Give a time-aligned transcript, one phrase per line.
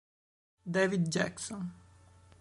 [0.65, 1.61] David Jackson